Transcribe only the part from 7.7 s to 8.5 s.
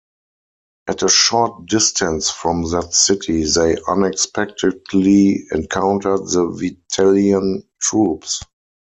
troops.